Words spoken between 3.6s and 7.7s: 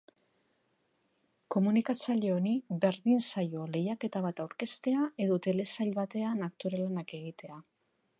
lehiaketa bat aurkeztea edo telesail batean aktore lanak egitea.